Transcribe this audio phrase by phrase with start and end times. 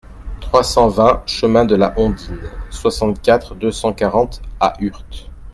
[0.39, 5.29] trois cent vingt chemin de la Hondine, soixante-quatre, deux cent quarante à Urt